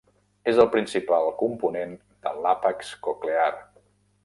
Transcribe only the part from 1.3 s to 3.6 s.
component de l'àpex coclear.